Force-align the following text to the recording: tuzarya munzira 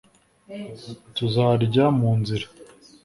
tuzarya 1.15 1.83
munzira 1.99 2.47